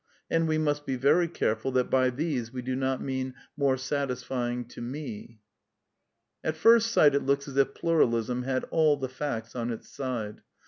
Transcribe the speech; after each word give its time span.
And 0.31 0.47
we 0.47 0.57
must 0.57 0.87
be 0.87 0.95
very 0.95 1.27
careful 1.27 1.69
that 1.73 1.91
by 1.91 2.09
these 2.09 2.51
we 2.51 2.63
do 2.63 2.75
not 2.75 3.03
mean 3.03 3.33
^^ 3.33 3.35
more 3.55 3.77
satis 3.77 4.23
fying 4.23 4.65
to 4.69 4.81
me/' 4.81 5.37
At 6.43 6.57
first 6.57 6.91
sight 6.91 7.13
it 7.13 7.21
looks 7.21 7.47
as 7.47 7.55
if 7.55 7.75
Pluralism 7.75 8.41
had 8.41 8.63
all 8.71 8.97
the 8.97 9.07
facts 9.07 9.53
y/ 9.53 9.61
on 9.61 9.69
its 9.69 9.89
side. 9.89 10.41